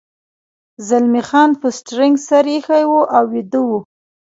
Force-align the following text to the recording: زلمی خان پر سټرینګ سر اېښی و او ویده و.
زلمی 0.87 1.21
خان 1.29 1.49
پر 1.59 1.71
سټرینګ 1.77 2.15
سر 2.27 2.45
اېښی 2.51 2.83
و 2.89 2.93
او 3.15 3.23
ویده 3.33 3.61
و. 3.67 3.69